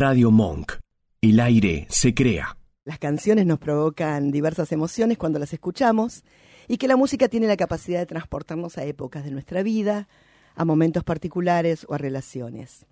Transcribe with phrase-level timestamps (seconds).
[0.00, 0.72] Radio Monk.
[1.20, 2.56] El aire se crea.
[2.86, 6.24] Las canciones nos provocan diversas emociones cuando las escuchamos
[6.68, 10.08] y que la música tiene la capacidad de transportarnos a épocas de nuestra vida,
[10.54, 12.86] a momentos particulares o a relaciones.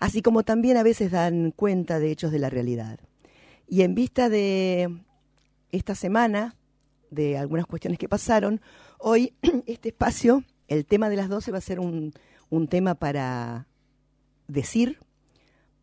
[0.00, 2.98] Así como también a veces dan cuenta de hechos de la realidad.
[3.68, 4.88] Y en vista de
[5.70, 6.56] esta semana,
[7.10, 8.62] de algunas cuestiones que pasaron,
[8.98, 9.34] hoy
[9.66, 12.14] este espacio, el tema de las 12 va a ser un,
[12.48, 13.66] un tema para
[14.46, 14.98] decir,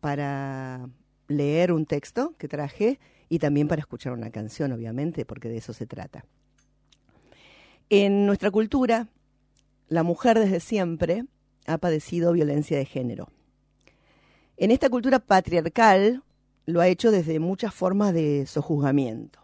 [0.06, 0.88] para
[1.26, 5.72] leer un texto que traje y también para escuchar una canción, obviamente, porque de eso
[5.72, 6.24] se trata.
[7.90, 9.08] En nuestra cultura,
[9.88, 11.24] la mujer desde siempre
[11.66, 13.32] ha padecido violencia de género.
[14.56, 16.22] En esta cultura patriarcal
[16.66, 19.40] lo ha hecho desde muchas formas de sojuzgamiento.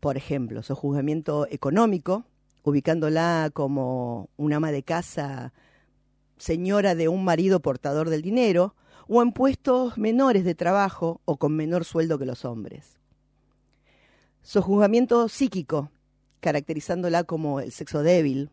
[0.00, 2.24] Por ejemplo, sojuzgamiento económico,
[2.64, 5.52] ubicándola como un ama de casa,
[6.38, 8.74] señora de un marido portador del dinero,
[9.08, 12.98] o en puestos menores de trabajo o con menor sueldo que los hombres.
[14.42, 15.90] Sojuzgamiento psíquico,
[16.40, 18.50] caracterizándola como el sexo débil,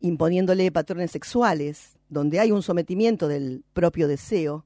[0.00, 4.64] imponiéndole patrones sexuales, donde hay un sometimiento del propio deseo,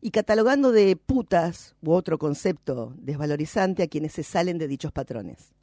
[0.00, 5.54] y catalogando de putas u otro concepto desvalorizante a quienes se salen de dichos patrones.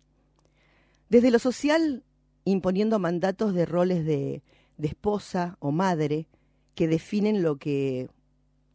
[1.10, 2.04] Desde lo social,
[2.44, 4.42] imponiendo mandatos de roles de,
[4.78, 6.28] de esposa o madre
[6.74, 8.10] que definen lo que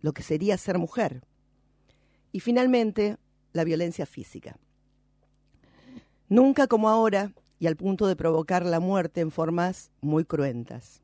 [0.06, 1.24] lo que sería ser mujer.
[2.30, 3.16] Y finalmente,
[3.52, 4.56] la violencia física.
[6.28, 11.02] Nunca como ahora y al punto de provocar la muerte en formas muy cruentas.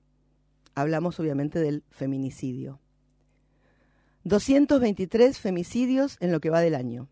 [0.76, 2.78] Hablamos obviamente del feminicidio.
[4.22, 7.08] 223 femicidios en lo que va del año.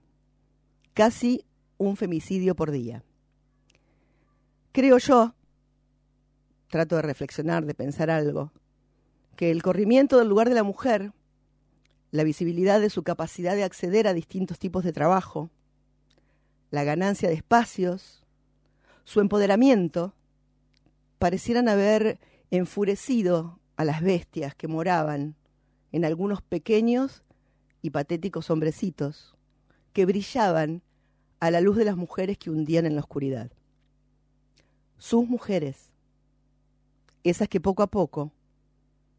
[0.95, 1.45] Casi
[1.77, 3.03] un femicidio por día.
[4.71, 5.35] Creo yo,
[6.69, 8.53] trato de reflexionar, de pensar algo,
[9.35, 11.13] que el corrimiento del lugar de la mujer
[12.11, 15.51] la visibilidad de su capacidad de acceder a distintos tipos de trabajo,
[16.71, 18.25] la ganancia de espacios,
[19.05, 20.15] su empoderamiento,
[21.19, 22.19] parecieran haber
[22.51, 25.37] enfurecido a las bestias que moraban
[25.93, 27.23] en algunos pequeños
[27.83, 29.37] y patéticos hombrecitos
[29.93, 30.83] que brillaban
[31.41, 33.51] a la luz de las mujeres que hundían en la oscuridad.
[34.99, 35.91] Sus mujeres,
[37.25, 38.33] esas que poco a poco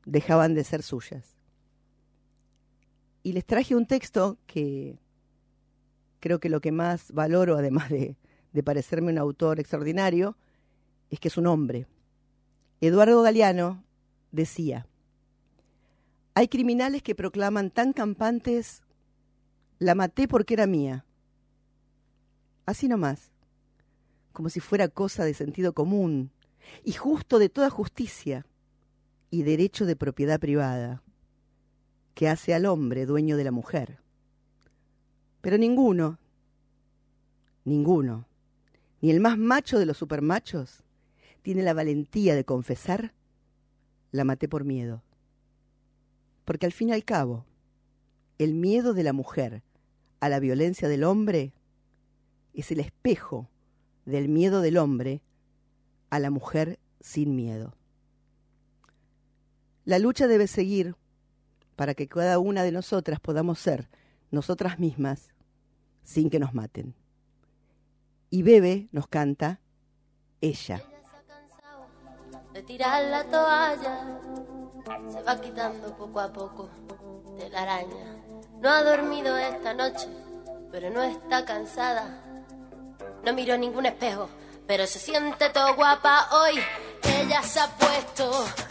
[0.06, 1.41] dejaban de ser suyas
[3.24, 4.98] y les traje un texto que
[6.20, 8.16] creo que lo que más valoro, además de,
[8.54, 10.38] de parecerme un autor extraordinario,
[11.10, 11.88] es que es un hombre.
[12.80, 13.84] Eduardo Galeano
[14.32, 14.88] decía,
[16.34, 18.82] hay criminales que proclaman tan campantes,
[19.80, 21.06] la maté porque era mía.
[22.66, 23.32] Así nomás,
[24.32, 26.32] como si fuera cosa de sentido común
[26.84, 28.46] y justo de toda justicia
[29.30, 31.04] y derecho de propiedad privada
[32.14, 34.00] que hace al hombre dueño de la mujer.
[35.42, 36.20] Pero ninguno,
[37.66, 38.28] ninguno,
[39.02, 40.84] ni el más macho de los supermachos,
[41.42, 43.14] tiene la valentía de confesar,
[44.12, 45.02] la maté por miedo.
[46.46, 47.46] Porque al fin y al cabo,
[48.38, 49.64] el miedo de la mujer
[50.20, 51.54] a la violencia del hombre
[52.54, 53.50] es el espejo
[54.06, 55.22] del miedo del hombre
[56.10, 57.76] a la mujer sin miedo.
[59.86, 60.96] La lucha debe seguir
[61.82, 63.90] para que cada una de nosotras podamos ser
[64.30, 65.32] nosotras mismas
[66.04, 66.94] sin que nos maten.
[68.30, 69.60] Y Bebe nos canta
[70.42, 70.84] ella.
[72.54, 74.20] De tirar la toalla,
[75.12, 76.70] se va quitando poco a poco
[77.40, 78.16] de la araña.
[78.60, 80.08] No ha dormido esta noche,
[80.72, 82.46] pero no está cansada.
[83.26, 84.30] No miró ningún espejo,
[84.68, 86.60] pero se siente todo guapa hoy.
[87.02, 88.71] Ella se ha puesto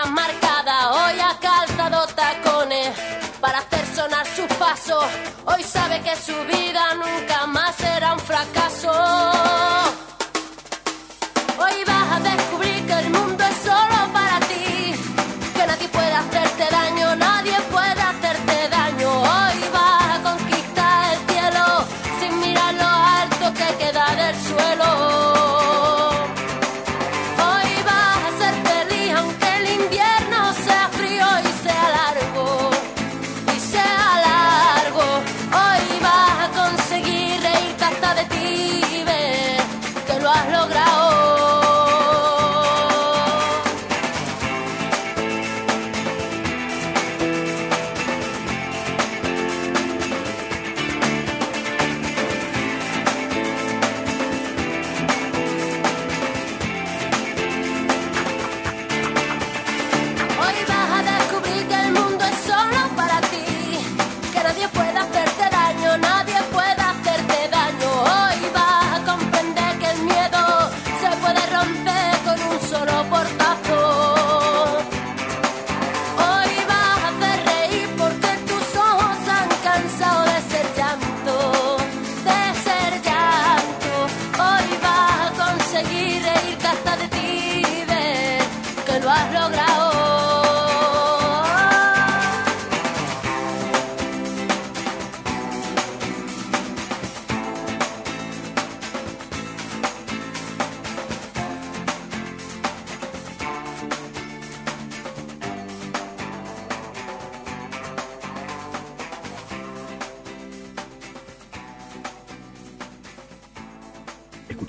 [5.45, 8.91] hoy sabe que su vida nunca más será un fracaso.
[11.59, 12.70] Hoy vas a descubrir.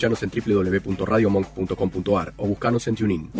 [0.02, 3.30] escucharnos en www.radiomonk.com.ar o buscarnos en TuneIn.